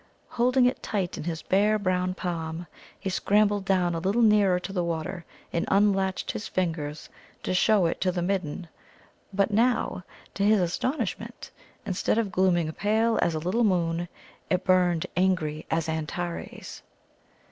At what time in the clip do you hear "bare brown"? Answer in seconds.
1.43-2.15